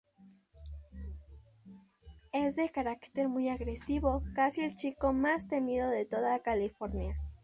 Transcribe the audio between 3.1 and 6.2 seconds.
muy agresivo, casi el chico más temido de